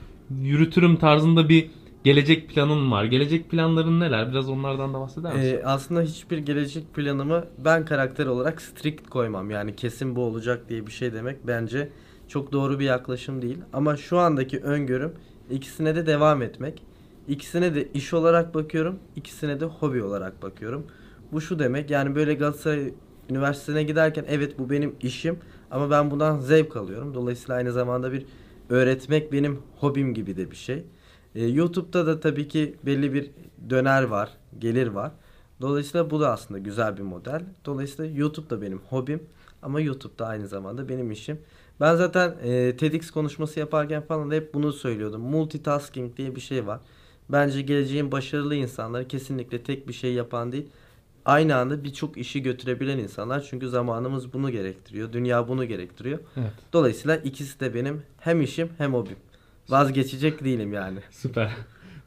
yürütürüm 0.40 0.96
tarzında 0.96 1.48
bir 1.48 1.70
gelecek 2.04 2.48
planın 2.48 2.90
var. 2.90 3.04
Gelecek 3.04 3.50
planların 3.50 4.00
neler? 4.00 4.30
Biraz 4.30 4.48
onlardan 4.48 4.94
da 4.94 5.00
bahseder 5.00 5.34
misin? 5.34 5.56
Ee, 5.56 5.62
aslında 5.64 6.02
hiçbir 6.02 6.38
gelecek 6.38 6.94
planımı 6.94 7.44
ben 7.64 7.84
karakter 7.84 8.26
olarak 8.26 8.62
strict 8.62 9.10
koymam. 9.10 9.50
Yani 9.50 9.76
kesin 9.76 10.16
bu 10.16 10.20
olacak 10.24 10.68
diye 10.68 10.86
bir 10.86 10.92
şey 10.92 11.12
demek 11.12 11.46
bence 11.46 11.88
çok 12.28 12.52
doğru 12.52 12.80
bir 12.80 12.84
yaklaşım 12.84 13.42
değil. 13.42 13.58
Ama 13.72 13.96
şu 13.96 14.18
andaki 14.18 14.58
öngörüm 14.58 15.12
ikisine 15.50 15.96
de 15.96 16.06
devam 16.06 16.42
etmek. 16.42 16.82
İkisine 17.28 17.74
de 17.74 17.88
iş 17.94 18.14
olarak 18.14 18.54
bakıyorum, 18.54 18.98
ikisine 19.16 19.60
de 19.60 19.64
hobi 19.64 20.02
olarak 20.02 20.42
bakıyorum. 20.42 20.86
Bu 21.32 21.40
şu 21.40 21.58
demek 21.58 21.90
yani 21.90 22.14
böyle 22.14 22.34
Galatasaray 22.34 22.94
Üniversitesi'ne 23.30 23.82
giderken 23.82 24.24
evet 24.28 24.58
bu 24.58 24.70
benim 24.70 24.94
işim 25.00 25.38
ama 25.70 25.90
ben 25.90 26.10
bundan 26.10 26.40
zevk 26.40 26.76
alıyorum. 26.76 27.14
Dolayısıyla 27.14 27.54
aynı 27.54 27.72
zamanda 27.72 28.12
bir 28.12 28.26
öğretmek 28.70 29.32
benim 29.32 29.58
hobim 29.76 30.14
gibi 30.14 30.36
de 30.36 30.50
bir 30.50 30.56
şey. 30.56 30.84
Ee, 31.34 31.46
YouTube'da 31.46 32.06
da 32.06 32.20
tabii 32.20 32.48
ki 32.48 32.74
belli 32.86 33.14
bir 33.14 33.30
döner 33.70 34.02
var, 34.02 34.30
gelir 34.58 34.86
var. 34.86 35.12
Dolayısıyla 35.60 36.10
bu 36.10 36.20
da 36.20 36.32
aslında 36.32 36.60
güzel 36.60 36.96
bir 36.96 37.02
model. 37.02 37.42
Dolayısıyla 37.64 38.18
YouTube 38.18 38.50
da 38.50 38.62
benim 38.62 38.78
hobim 38.78 39.22
ama 39.62 39.80
YouTube 39.80 40.18
da 40.18 40.26
aynı 40.26 40.48
zamanda 40.48 40.88
benim 40.88 41.10
işim. 41.10 41.38
Ben 41.80 41.96
zaten 41.96 42.34
e, 42.42 42.76
TEDx 42.76 43.10
konuşması 43.10 43.60
yaparken 43.60 44.02
falan 44.02 44.30
da 44.30 44.34
hep 44.34 44.54
bunu 44.54 44.72
söylüyordum. 44.72 45.20
Multitasking 45.20 46.16
diye 46.16 46.36
bir 46.36 46.40
şey 46.40 46.66
var. 46.66 46.80
Bence 47.28 47.62
geleceğin 47.62 48.12
başarılı 48.12 48.54
insanları 48.54 49.08
kesinlikle 49.08 49.62
tek 49.62 49.88
bir 49.88 49.92
şey 49.92 50.12
yapan 50.12 50.52
değil. 50.52 50.66
Aynı 51.24 51.56
anda 51.56 51.84
birçok 51.84 52.18
işi 52.18 52.42
götürebilen 52.42 52.98
insanlar. 52.98 53.46
Çünkü 53.50 53.68
zamanımız 53.68 54.32
bunu 54.32 54.50
gerektiriyor. 54.50 55.12
Dünya 55.12 55.48
bunu 55.48 55.64
gerektiriyor. 55.64 56.18
Evet. 56.36 56.50
Dolayısıyla 56.72 57.16
ikisi 57.16 57.60
de 57.60 57.74
benim 57.74 58.02
hem 58.20 58.42
işim 58.42 58.68
hem 58.78 58.94
hobim. 58.94 59.16
Vazgeçecek 59.68 60.44
değilim 60.44 60.72
yani. 60.72 60.98
Süper. 61.10 61.50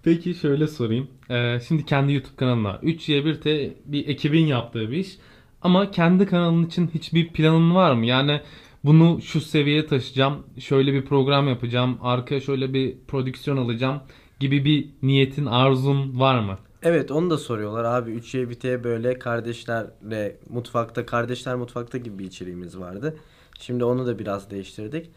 Peki 0.03 0.33
şöyle 0.33 0.67
sorayım. 0.67 1.07
Ee, 1.29 1.59
şimdi 1.67 1.85
kendi 1.85 2.13
YouTube 2.13 2.35
kanalına 2.35 2.71
3Y1T 2.71 3.73
bir 3.85 4.07
ekibin 4.07 4.45
yaptığı 4.45 4.91
bir 4.91 4.97
iş. 4.97 5.17
Ama 5.61 5.91
kendi 5.91 6.25
kanalın 6.25 6.65
için 6.65 6.91
hiçbir 6.93 7.27
planın 7.27 7.75
var 7.75 7.93
mı? 7.93 8.05
Yani 8.05 8.41
bunu 8.83 9.21
şu 9.21 9.41
seviyeye 9.41 9.85
taşıyacağım. 9.85 10.43
Şöyle 10.59 10.93
bir 10.93 11.05
program 11.05 11.47
yapacağım. 11.47 11.97
Arkaya 12.01 12.41
şöyle 12.41 12.73
bir 12.73 12.97
prodüksiyon 13.07 13.57
alacağım 13.57 14.01
gibi 14.39 14.65
bir 14.65 14.89
niyetin, 15.01 15.45
arzun 15.45 16.19
var 16.19 16.39
mı? 16.39 16.57
Evet 16.83 17.11
onu 17.11 17.29
da 17.29 17.37
soruyorlar 17.37 17.83
abi 17.83 18.11
3'ye 18.11 18.49
biteye 18.49 18.83
böyle 18.83 19.19
kardeşlerle 19.19 20.37
mutfakta 20.49 21.05
kardeşler 21.05 21.55
mutfakta 21.55 21.97
gibi 21.97 22.19
bir 22.19 22.25
içeriğimiz 22.25 22.79
vardı. 22.79 23.17
Şimdi 23.59 23.83
onu 23.83 24.07
da 24.07 24.19
biraz 24.19 24.51
değiştirdik. 24.51 25.11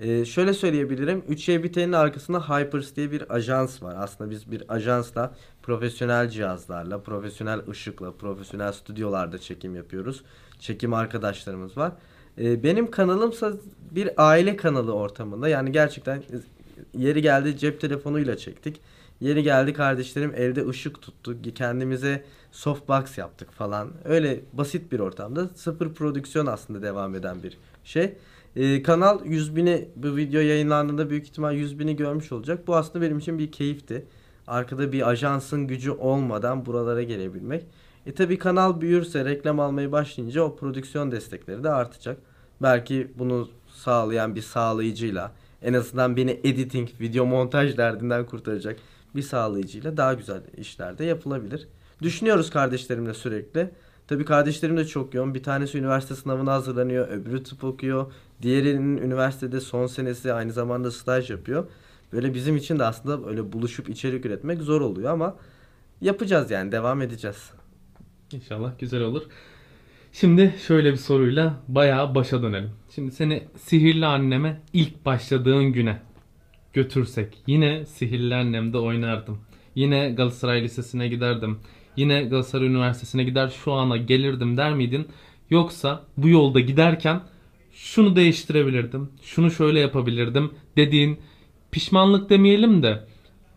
Ee, 0.00 0.24
şöyle 0.24 0.52
söyleyebilirim 0.54 1.20
3'ye 1.28 1.62
bitenin 1.62 1.92
arkasında 1.92 2.48
Hypers 2.48 2.96
diye 2.96 3.10
bir 3.10 3.34
ajans 3.34 3.82
var. 3.82 3.94
Aslında 3.98 4.30
biz 4.30 4.50
bir 4.50 4.64
ajansla 4.68 5.34
profesyonel 5.62 6.28
cihazlarla, 6.28 7.02
profesyonel 7.02 7.60
ışıkla, 7.70 8.12
profesyonel 8.12 8.72
stüdyolarda 8.72 9.38
çekim 9.38 9.76
yapıyoruz. 9.76 10.22
Çekim 10.58 10.94
arkadaşlarımız 10.94 11.76
var. 11.76 11.92
Ee, 12.38 12.62
benim 12.62 12.90
kanalımsa 12.90 13.52
bir 13.90 14.10
aile 14.16 14.56
kanalı 14.56 14.92
ortamında 14.92 15.48
yani 15.48 15.72
gerçekten 15.72 16.22
yeri 16.98 17.22
geldi 17.22 17.58
cep 17.58 17.80
telefonuyla 17.80 18.36
çektik. 18.36 18.80
Yeri 19.20 19.42
geldi 19.42 19.72
kardeşlerim 19.72 20.32
evde 20.36 20.68
ışık 20.68 21.02
tuttu. 21.02 21.36
Kendimize 21.54 22.24
softbox 22.52 23.18
yaptık 23.18 23.52
falan. 23.52 23.92
Öyle 24.04 24.40
basit 24.52 24.92
bir 24.92 25.00
ortamda 25.00 25.48
sıfır 25.54 25.94
prodüksiyon 25.94 26.46
aslında 26.46 26.82
devam 26.82 27.14
eden 27.14 27.42
bir 27.42 27.58
şey. 27.84 28.14
Ee, 28.56 28.82
kanal 28.82 29.24
100 29.24 29.56
bini 29.56 29.88
bu 29.96 30.16
video 30.16 30.40
yayınlandığında 30.40 31.10
büyük 31.10 31.24
ihtimal 31.24 31.54
100 31.54 31.78
bini 31.78 31.96
görmüş 31.96 32.32
olacak. 32.32 32.66
Bu 32.66 32.76
aslında 32.76 33.04
benim 33.04 33.18
için 33.18 33.38
bir 33.38 33.52
keyifti. 33.52 34.06
Arkada 34.46 34.92
bir 34.92 35.08
ajansın 35.08 35.66
gücü 35.66 35.90
olmadan 35.90 36.66
buralara 36.66 37.02
gelebilmek. 37.02 37.64
E 38.06 38.14
tabi 38.14 38.38
kanal 38.38 38.80
büyürse 38.80 39.24
reklam 39.24 39.60
almayı 39.60 39.92
başlayınca 39.92 40.42
o 40.42 40.56
prodüksiyon 40.56 41.12
destekleri 41.12 41.64
de 41.64 41.70
artacak. 41.70 42.18
Belki 42.62 43.12
bunu 43.18 43.48
sağlayan 43.66 44.34
bir 44.34 44.42
sağlayıcıyla 44.42 45.32
en 45.64 45.72
azından 45.72 46.16
beni 46.16 46.40
editing, 46.44 46.88
video 47.00 47.26
montaj 47.26 47.76
derdinden 47.76 48.26
kurtaracak 48.26 48.76
bir 49.16 49.22
sağlayıcıyla 49.22 49.96
daha 49.96 50.14
güzel 50.14 50.40
işler 50.56 50.98
de 50.98 51.04
yapılabilir. 51.04 51.68
Düşünüyoruz 52.02 52.50
kardeşlerimle 52.50 53.14
sürekli. 53.14 53.70
Tabii 54.06 54.24
kardeşlerim 54.24 54.76
de 54.76 54.84
çok 54.84 55.14
yoğun. 55.14 55.34
Bir 55.34 55.42
tanesi 55.42 55.78
üniversite 55.78 56.14
sınavına 56.14 56.52
hazırlanıyor, 56.52 57.08
öbürü 57.08 57.42
tıp 57.42 57.64
okuyor. 57.64 58.12
Diğerinin 58.42 58.96
üniversitede 58.96 59.60
son 59.60 59.86
senesi 59.86 60.32
aynı 60.32 60.52
zamanda 60.52 60.90
staj 60.90 61.30
yapıyor. 61.30 61.66
Böyle 62.12 62.34
bizim 62.34 62.56
için 62.56 62.78
de 62.78 62.84
aslında 62.84 63.28
öyle 63.28 63.52
buluşup 63.52 63.88
içerik 63.88 64.26
üretmek 64.26 64.62
zor 64.62 64.80
oluyor 64.80 65.12
ama 65.12 65.36
yapacağız 66.00 66.50
yani 66.50 66.72
devam 66.72 67.02
edeceğiz. 67.02 67.50
İnşallah 68.32 68.78
güzel 68.78 69.00
olur. 69.00 69.22
Şimdi 70.14 70.54
şöyle 70.66 70.92
bir 70.92 70.96
soruyla 70.96 71.54
bayağı 71.68 72.14
başa 72.14 72.42
dönelim. 72.42 72.70
Şimdi 72.94 73.12
seni 73.12 73.42
sihirli 73.56 74.06
anneme 74.06 74.60
ilk 74.72 75.04
başladığın 75.06 75.64
güne 75.64 75.98
götürsek 76.72 77.38
yine 77.46 77.86
sihirli 77.86 78.34
annemde 78.34 78.78
oynardım. 78.78 79.38
Yine 79.74 80.10
Galatasaray 80.10 80.62
Lisesi'ne 80.62 81.08
giderdim. 81.08 81.58
Yine 81.96 82.22
Galatasaray 82.22 82.66
Üniversitesi'ne 82.66 83.24
gider 83.24 83.54
şu 83.64 83.72
ana 83.72 83.96
gelirdim 83.96 84.56
der 84.56 84.74
miydin? 84.74 85.08
Yoksa 85.50 86.02
bu 86.16 86.28
yolda 86.28 86.60
giderken 86.60 87.20
şunu 87.72 88.16
değiştirebilirdim, 88.16 89.10
şunu 89.22 89.50
şöyle 89.50 89.80
yapabilirdim 89.80 90.50
dediğin 90.76 91.18
pişmanlık 91.70 92.30
demeyelim 92.30 92.82
de 92.82 93.04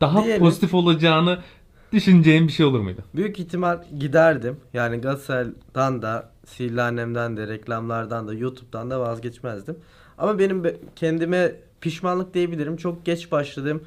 daha 0.01 0.23
Diyelim. 0.23 0.39
pozitif 0.39 0.73
olacağını 0.73 1.39
düşüneceğin 1.93 2.47
bir 2.47 2.53
şey 2.53 2.65
olur 2.65 2.79
muydu? 2.79 3.01
Büyük 3.15 3.39
ihtimal 3.39 3.79
giderdim. 3.99 4.57
Yani 4.73 4.97
Galatasaray'dan 4.97 6.01
da, 6.01 6.29
Sihirli 6.45 6.81
Annem'den 6.81 7.37
de, 7.37 7.47
reklamlardan 7.47 8.27
da, 8.27 8.33
YouTube'dan 8.33 8.89
da 8.89 8.99
vazgeçmezdim. 8.99 9.77
Ama 10.17 10.39
benim 10.39 10.63
be- 10.63 10.77
kendime 10.95 11.55
pişmanlık 11.81 12.33
diyebilirim. 12.33 12.77
Çok 12.77 13.05
geç 13.05 13.31
başladığım 13.31 13.83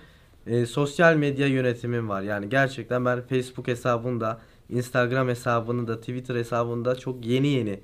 e, 0.46 0.66
sosyal 0.66 1.16
medya 1.16 1.46
yönetimim 1.46 2.08
var. 2.08 2.22
Yani 2.22 2.48
gerçekten 2.48 3.04
ben 3.04 3.20
Facebook 3.22 3.68
hesabını 3.68 4.20
da, 4.20 4.40
Instagram 4.70 5.28
hesabını 5.28 5.88
da, 5.88 6.00
Twitter 6.00 6.34
hesabını 6.34 6.84
da 6.84 6.94
çok 6.96 7.26
yeni 7.26 7.48
yeni 7.48 7.80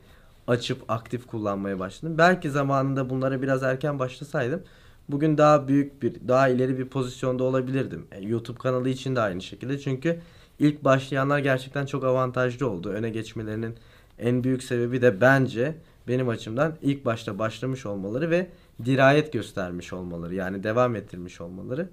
açıp 0.47 0.79
aktif 0.89 1.27
kullanmaya 1.27 1.79
başladım. 1.79 2.15
Belki 2.19 2.51
zamanında 2.51 3.11
bunlara 3.11 3.43
biraz 3.43 3.63
erken 3.63 3.99
başlasaydım 3.99 4.63
bugün 5.09 5.39
daha 5.39 5.69
büyük 5.69 6.03
bir, 6.03 6.29
daha 6.29 6.49
ileri 6.49 6.79
bir 6.79 6.87
pozisyonda 6.87 7.45
olabilirdim. 7.45 8.07
E, 8.13 8.21
YouTube 8.23 8.59
kanalı 8.59 8.89
için 8.89 9.17
de 9.17 9.21
aynı 9.21 9.43
şekilde. 9.43 9.79
Çünkü 9.79 10.21
ilk 10.59 10.85
başlayanlar 10.85 11.39
gerçekten 11.39 11.87
çok 11.87 12.05
avantajlı 12.05 12.71
oldu. 12.71 12.89
Öne 12.91 13.11
geçmelerinin 13.11 13.75
en 14.19 14.45
büyük 14.45 14.63
sebebi 14.63 15.03
de 15.03 15.21
bence 15.21 15.75
benim 16.09 16.29
açımdan 16.29 16.77
ilk 16.83 17.05
başta 17.05 17.39
başlamış 17.39 17.87
olmaları 17.87 18.31
ve 18.31 18.47
dirayet 18.85 19.33
göstermiş 19.33 19.93
olmaları. 19.93 20.35
Yani 20.35 20.63
devam 20.63 20.97
ettirmiş 20.97 21.41
olmaları. 21.41 21.89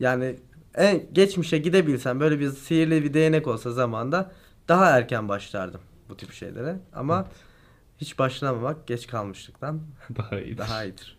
Yani 0.00 0.36
en 0.74 1.02
geçmişe 1.12 1.58
gidebilsem 1.58 2.20
böyle 2.20 2.40
bir 2.40 2.50
sihirli 2.50 3.04
bir 3.04 3.14
değnek 3.14 3.46
olsa 3.46 3.70
zamanda 3.72 4.32
daha 4.68 4.90
erken 4.98 5.28
başlardım 5.28 5.80
bu 6.08 6.16
tip 6.16 6.32
şeylere. 6.32 6.76
Ama 6.94 7.28
hiç 7.98 8.18
başlamamak 8.18 8.86
geç 8.86 9.06
kalmışlıktan 9.06 9.80
Daha 10.16 10.40
iyi. 10.40 10.58
daha 10.58 10.84
iyidir. 10.84 11.18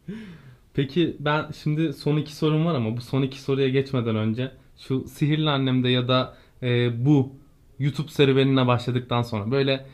Peki 0.80 1.18
ben 1.20 1.46
şimdi 1.64 1.94
son 1.94 2.18
iki 2.18 2.36
sorum 2.36 2.66
var 2.66 2.76
ama 2.76 2.98
bu 2.98 3.02
son 3.02 3.22
iki 3.22 3.42
soruya 3.42 3.70
geçmeden 3.70 4.16
önce 4.16 4.52
şu 4.78 5.08
Sihirli 5.08 5.50
Annem'de 5.50 5.90
ya 5.90 6.08
da 6.08 6.34
e, 6.64 7.06
bu 7.06 7.34
YouTube 7.80 8.08
serüvenine 8.08 8.68
başladıktan 8.68 9.22
sonra 9.22 9.52
böyle 9.52 9.86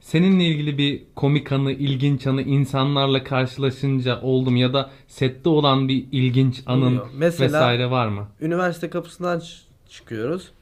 seninle 0.00 0.44
ilgili 0.44 0.78
bir 0.78 1.02
komik 1.16 1.52
anı, 1.52 1.72
ilginç 1.72 2.26
anı 2.26 2.42
insanlarla 2.42 3.24
karşılaşınca 3.24 4.20
oldum 4.20 4.56
ya 4.56 4.74
da 4.74 4.90
sette 5.06 5.48
olan 5.48 5.88
bir 5.88 6.06
ilginç 6.12 6.62
anın 6.66 6.86
Oluyor. 6.86 7.06
Mesela- 7.14 7.46
vesaire 7.46 7.90
var 7.90 8.08
mı? 8.08 8.28
Üniversite 8.40 8.90
kapısından 8.90 9.42
çıkıyoruz. 9.88 10.52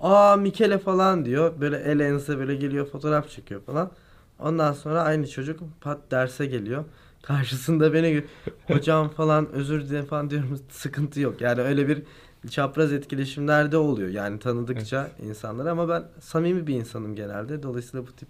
Aa 0.00 0.36
Mikele 0.36 0.78
falan 0.78 1.24
diyor. 1.24 1.60
Böyle 1.60 1.76
el 1.76 2.00
ense 2.00 2.38
böyle 2.38 2.54
geliyor 2.54 2.86
fotoğraf 2.86 3.30
çekiyor 3.30 3.62
falan. 3.62 3.90
Ondan 4.38 4.72
sonra 4.72 5.02
aynı 5.02 5.28
çocuk 5.28 5.60
pat 5.80 6.10
derse 6.10 6.46
geliyor. 6.46 6.84
Karşısında 7.26 7.92
beni 7.92 8.24
hocam 8.66 9.08
falan 9.08 9.52
özür 9.52 9.88
dilerim 9.88 10.06
falan 10.06 10.30
diyorum. 10.30 10.60
Sıkıntı 10.70 11.20
yok. 11.20 11.40
Yani 11.40 11.60
öyle 11.60 11.88
bir 11.88 12.02
çapraz 12.50 12.92
etkileşimler 12.92 13.72
de 13.72 13.76
oluyor. 13.76 14.08
Yani 14.08 14.38
tanıdıkça 14.38 15.10
insanlar 15.22 15.66
ama 15.66 15.88
ben 15.88 16.04
samimi 16.20 16.66
bir 16.66 16.74
insanım 16.74 17.16
genelde. 17.16 17.62
Dolayısıyla 17.62 18.06
bu 18.06 18.12
tip 18.12 18.28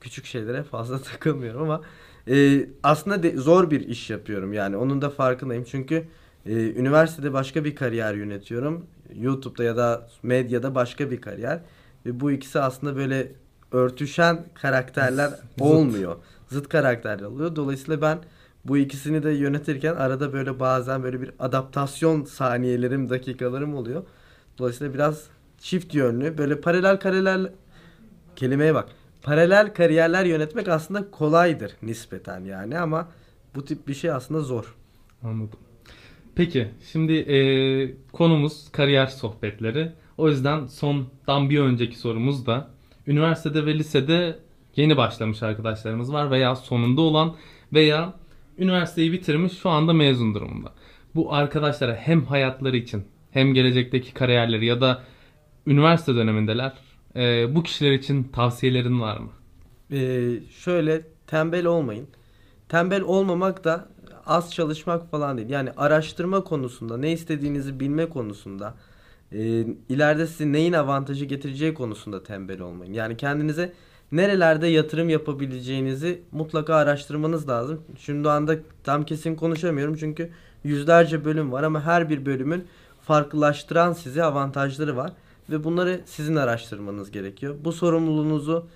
küçük 0.00 0.24
şeylere 0.24 0.62
fazla 0.62 1.02
takılmıyorum 1.02 1.62
ama 1.62 1.80
e, 2.28 2.66
aslında 2.82 3.22
de, 3.22 3.36
zor 3.36 3.70
bir 3.70 3.80
iş 3.80 4.10
yapıyorum 4.10 4.52
yani 4.52 4.76
onun 4.76 5.02
da 5.02 5.10
farkındayım 5.10 5.64
çünkü 5.64 6.04
e, 6.46 6.52
üniversitede 6.52 7.32
başka 7.32 7.64
bir 7.64 7.76
kariyer 7.76 8.14
yönetiyorum 8.14 8.86
YouTube'da 9.14 9.64
ya 9.64 9.76
da 9.76 10.08
medyada 10.22 10.74
başka 10.74 11.10
bir 11.10 11.20
kariyer 11.20 11.60
ve 12.06 12.20
bu 12.20 12.30
ikisi 12.30 12.60
aslında 12.60 12.96
böyle 12.96 13.32
örtüşen 13.74 14.44
karakterler 14.54 15.30
olmuyor 15.60 16.16
zıt 16.48 16.68
karakterler 16.68 17.24
oluyor 17.24 17.56
dolayısıyla 17.56 18.02
ben 18.02 18.18
bu 18.64 18.78
ikisini 18.78 19.22
de 19.22 19.30
yönetirken 19.30 19.94
arada 19.94 20.32
böyle 20.32 20.60
bazen 20.60 21.02
böyle 21.02 21.20
bir 21.20 21.30
adaptasyon 21.38 22.24
saniyelerim 22.24 23.10
dakikalarım 23.10 23.74
oluyor. 23.74 24.02
Dolayısıyla 24.58 24.94
biraz 24.94 25.26
çift 25.58 25.94
yönlü 25.94 26.38
böyle 26.38 26.60
paralel 26.60 26.96
kariyer 27.00 27.40
kelimeye 28.36 28.74
bak. 28.74 28.88
Paralel 29.22 29.74
kariyerler 29.74 30.24
yönetmek 30.24 30.68
aslında 30.68 31.10
kolaydır 31.10 31.72
nispeten 31.82 32.44
yani 32.44 32.78
ama 32.78 33.08
bu 33.54 33.64
tip 33.64 33.88
bir 33.88 33.94
şey 33.94 34.10
aslında 34.10 34.40
zor. 34.40 34.74
Anladım. 35.22 35.58
Peki 36.34 36.68
şimdi 36.92 37.12
e, 37.12 37.38
konumuz 38.12 38.72
kariyer 38.72 39.06
sohbetleri. 39.06 39.92
O 40.18 40.28
yüzden 40.28 40.66
sondan 40.66 41.50
bir 41.50 41.60
önceki 41.60 41.98
sorumuz 41.98 42.46
da 42.46 42.73
üniversitede 43.06 43.66
ve 43.66 43.74
lisede 43.74 44.38
yeni 44.76 44.96
başlamış 44.96 45.42
arkadaşlarımız 45.42 46.12
var 46.12 46.30
veya 46.30 46.56
sonunda 46.56 47.00
olan 47.00 47.34
veya 47.72 48.12
üniversiteyi 48.58 49.12
bitirmiş 49.12 49.52
şu 49.58 49.70
anda 49.70 49.92
mezun 49.92 50.34
durumunda. 50.34 50.72
Bu 51.14 51.34
arkadaşlara 51.34 51.94
hem 51.94 52.24
hayatları 52.24 52.76
için 52.76 53.04
hem 53.30 53.54
gelecekteki 53.54 54.14
kariyerleri 54.14 54.66
ya 54.66 54.80
da 54.80 55.02
üniversite 55.66 56.14
dönemindeler 56.14 56.72
e, 57.16 57.54
bu 57.54 57.62
kişiler 57.62 57.92
için 57.92 58.22
tavsiyelerin 58.22 59.00
var 59.00 59.16
mı? 59.16 59.30
Ee, 59.92 60.30
şöyle 60.50 61.02
tembel 61.26 61.66
olmayın. 61.66 62.06
Tembel 62.68 63.02
olmamak 63.02 63.64
da 63.64 63.88
az 64.26 64.54
çalışmak 64.54 65.10
falan 65.10 65.38
değil. 65.38 65.50
Yani 65.50 65.70
araştırma 65.76 66.44
konusunda, 66.44 66.96
ne 66.96 67.12
istediğinizi 67.12 67.80
bilme 67.80 68.06
konusunda, 68.08 68.74
e, 69.34 69.66
ileride 69.88 70.26
size 70.26 70.52
neyin 70.52 70.72
avantajı 70.72 71.24
getireceği 71.24 71.74
konusunda 71.74 72.22
tembel 72.22 72.60
olmayın. 72.60 72.92
Yani 72.92 73.16
kendinize 73.16 73.72
nerelerde 74.12 74.66
yatırım 74.66 75.08
yapabileceğinizi 75.08 76.22
mutlaka 76.32 76.74
araştırmanız 76.74 77.48
lazım. 77.48 77.80
Şimdi 77.98 78.30
anda 78.30 78.56
tam 78.84 79.04
kesin 79.04 79.34
konuşamıyorum 79.34 79.96
çünkü 79.96 80.30
yüzlerce 80.64 81.24
bölüm 81.24 81.52
var 81.52 81.62
ama 81.62 81.80
her 81.80 82.10
bir 82.10 82.26
bölümün 82.26 82.64
farklılaştıran 83.02 83.92
sizi 83.92 84.24
avantajları 84.24 84.96
var 84.96 85.12
ve 85.50 85.64
bunları 85.64 86.00
sizin 86.06 86.36
araştırmanız 86.36 87.10
gerekiyor. 87.10 87.54
Bu 87.64 87.72
sorumluluğunuzu 87.72 88.66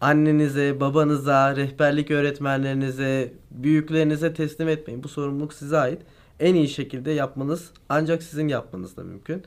annenize, 0.00 0.80
babanıza, 0.80 1.56
rehberlik 1.56 2.10
öğretmenlerinize, 2.10 3.32
büyüklerinize 3.50 4.34
teslim 4.34 4.68
etmeyin. 4.68 5.02
Bu 5.02 5.08
sorumluluk 5.08 5.54
size 5.54 5.78
ait. 5.78 6.02
En 6.40 6.54
iyi 6.54 6.68
şekilde 6.68 7.10
yapmanız 7.10 7.70
ancak 7.88 8.22
sizin 8.22 8.48
yapmanız 8.48 8.96
da 8.96 9.04
mümkün. 9.04 9.42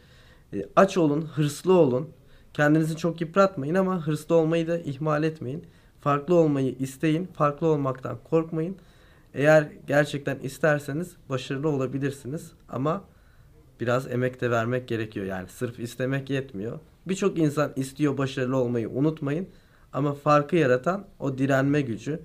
E, 0.53 0.65
aç 0.75 0.97
olun, 0.97 1.21
hırslı 1.21 1.73
olun. 1.73 2.09
Kendinizi 2.53 2.97
çok 2.97 3.21
yıpratmayın 3.21 3.75
ama 3.75 4.07
hırslı 4.07 4.35
olmayı 4.35 4.67
da 4.67 4.79
ihmal 4.79 5.23
etmeyin. 5.23 5.63
Farklı 6.01 6.35
olmayı 6.35 6.75
isteyin, 6.79 7.25
farklı 7.25 7.67
olmaktan 7.67 8.17
korkmayın. 8.23 8.77
Eğer 9.33 9.67
gerçekten 9.87 10.39
isterseniz 10.39 11.15
başarılı 11.29 11.69
olabilirsiniz 11.69 12.51
ama 12.69 13.03
biraz 13.79 14.11
emek 14.11 14.41
de 14.41 14.51
vermek 14.51 14.87
gerekiyor. 14.87 15.25
Yani 15.25 15.47
sırf 15.47 15.79
istemek 15.79 16.29
yetmiyor. 16.29 16.79
Birçok 17.07 17.37
insan 17.37 17.73
istiyor 17.75 18.17
başarılı 18.17 18.57
olmayı 18.57 18.89
unutmayın. 18.89 19.47
Ama 19.93 20.13
farkı 20.13 20.55
yaratan 20.55 21.05
o 21.19 21.37
direnme 21.37 21.81
gücü. 21.81 22.19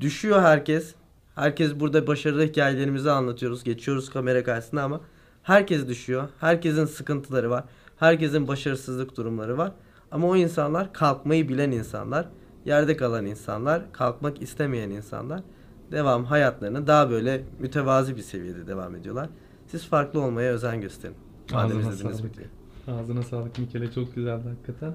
Düşüyor 0.00 0.42
herkes. 0.42 0.94
Herkes 1.34 1.80
burada 1.80 2.06
başarılı 2.06 2.42
hikayelerimizi 2.42 3.10
anlatıyoruz. 3.10 3.64
Geçiyoruz 3.64 4.10
kamera 4.10 4.44
karşısına 4.44 4.82
ama 4.82 5.00
herkes 5.42 5.88
düşüyor. 5.88 6.28
Herkesin 6.40 6.84
sıkıntıları 6.84 7.50
var. 7.50 7.64
Herkesin 7.96 8.48
başarısızlık 8.48 9.16
durumları 9.16 9.58
var. 9.58 9.72
Ama 10.10 10.28
o 10.28 10.36
insanlar 10.36 10.92
kalkmayı 10.92 11.48
bilen 11.48 11.70
insanlar. 11.70 12.28
Yerde 12.64 12.96
kalan 12.96 13.26
insanlar. 13.26 13.92
Kalkmak 13.92 14.42
istemeyen 14.42 14.90
insanlar. 14.90 15.40
Devam 15.92 16.24
hayatlarını 16.24 16.86
daha 16.86 17.10
böyle 17.10 17.44
mütevazi 17.58 18.16
bir 18.16 18.22
seviyede 18.22 18.66
devam 18.66 18.96
ediyorlar. 18.96 19.28
Siz 19.66 19.86
farklı 19.86 20.20
olmaya 20.20 20.52
özen 20.52 20.80
gösterin. 20.80 21.14
Madem 21.52 21.78
Ağzına 21.78 21.92
izlediniz 21.92 22.16
sağlık. 22.16 22.32
videoyu. 22.32 22.48
Ağzına 23.00 23.22
sağlık 23.22 23.58
Mikele 23.58 23.92
çok 23.92 24.14
güzeldi 24.14 24.42
hakikaten. 24.48 24.94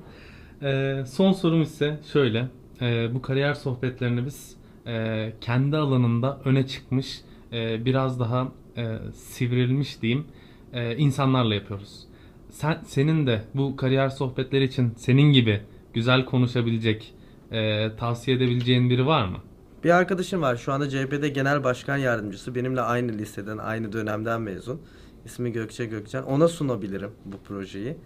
Ee, 0.61 1.03
son 1.07 1.31
sorum 1.31 1.61
ise 1.61 1.99
şöyle. 2.13 2.47
Ee, 2.81 3.09
bu 3.13 3.21
kariyer 3.21 3.53
sohbetlerini 3.53 4.25
biz 4.25 4.55
e, 4.87 5.33
kendi 5.41 5.77
alanında 5.77 6.37
öne 6.45 6.67
çıkmış 6.67 7.21
e, 7.53 7.85
biraz 7.85 8.19
daha 8.19 8.47
e, 8.77 8.97
sivrilmiş 9.13 10.01
diyeyim 10.01 10.25
e, 10.73 10.97
insanlarla 10.97 11.55
yapıyoruz. 11.55 12.07
Sen 12.49 12.81
senin 12.85 13.27
de 13.27 13.41
bu 13.53 13.75
kariyer 13.75 14.09
sohbetleri 14.09 14.63
için 14.63 14.93
senin 14.97 15.33
gibi 15.33 15.61
güzel 15.93 16.25
konuşabilecek, 16.25 17.13
e, 17.51 17.89
tavsiye 17.95 18.37
edebileceğin 18.37 18.89
biri 18.89 19.05
var 19.05 19.27
mı? 19.27 19.37
Bir 19.83 19.89
arkadaşım 19.89 20.41
var 20.41 20.55
şu 20.55 20.73
anda 20.73 20.89
CHP'de 20.89 21.29
genel 21.29 21.63
başkan 21.63 21.97
yardımcısı. 21.97 22.55
Benimle 22.55 22.81
aynı 22.81 23.11
liseden, 23.11 23.57
aynı 23.57 23.93
dönemden 23.93 24.41
mezun. 24.41 24.81
İsmi 25.25 25.51
Gökçe 25.51 25.85
Gökçen. 25.85 26.23
Ona 26.23 26.47
sunabilirim 26.47 27.11
bu 27.25 27.37
projeyi. 27.37 27.97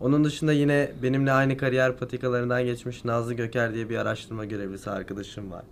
Onun 0.00 0.24
dışında 0.24 0.52
yine 0.52 0.92
benimle 1.02 1.32
aynı 1.32 1.56
kariyer 1.56 1.96
patikalarından 1.96 2.64
geçmiş 2.64 3.04
Nazlı 3.04 3.34
Göker 3.34 3.74
diye 3.74 3.90
bir 3.90 3.96
araştırma 3.96 4.44
görevlisi 4.44 4.90
arkadaşım 4.90 5.50
var. 5.50 5.64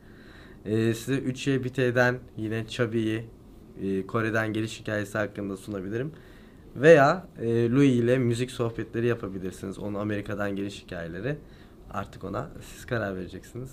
Ee, 0.65 0.95
size 0.95 1.19
3Y 1.19 1.65
Bitey'den 1.65 2.19
yine 2.37 2.69
Chubby'yi 2.69 3.25
e, 3.83 4.07
Kore'den 4.07 4.53
geliş 4.53 4.81
hikayesi 4.81 5.19
hakkında 5.19 5.57
sunabilirim. 5.57 6.13
Veya 6.77 7.27
e, 7.41 7.71
Louis 7.71 7.93
ile 7.95 8.19
müzik 8.19 8.51
sohbetleri 8.51 9.07
yapabilirsiniz. 9.07 9.79
Onun 9.79 9.95
Amerika'dan 9.95 10.57
geliş 10.57 10.83
hikayeleri. 10.85 11.37
Artık 11.91 12.25
ona 12.25 12.51
siz 12.63 12.87
karar 12.87 13.17
vereceksiniz. 13.17 13.71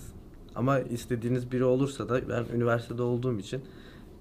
Ama 0.54 0.80
istediğiniz 0.80 1.52
biri 1.52 1.64
olursa 1.64 2.08
da 2.08 2.28
ben 2.28 2.44
üniversitede 2.56 3.02
olduğum 3.02 3.38
için 3.38 3.60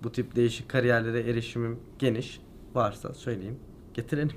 bu 0.04 0.12
tip 0.12 0.36
değişik 0.36 0.70
kariyerlere 0.70 1.20
erişimim 1.20 1.80
geniş. 2.00 2.40
Varsa 2.76 3.14
söyleyeyim. 3.14 3.56
Getirelim. 3.94 4.30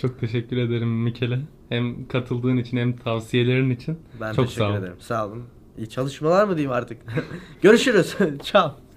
Çok 0.00 0.20
teşekkür 0.20 0.56
ederim 0.56 1.02
Mikele. 1.02 1.40
Hem 1.68 2.08
katıldığın 2.08 2.56
için 2.56 2.76
hem 2.76 2.96
tavsiyelerin 2.96 3.70
için. 3.70 3.98
Ben 4.20 4.32
Çok 4.32 4.46
teşekkür 4.46 4.64
sağ 4.64 4.72
ol. 4.72 4.76
ederim. 4.78 4.96
Sağ 5.00 5.26
olun. 5.26 5.44
İyi 5.78 5.88
çalışmalar 5.88 6.44
mı 6.44 6.56
diyeyim 6.56 6.72
artık? 6.72 6.98
Görüşürüz. 7.62 8.16
Ciao. 8.42 8.89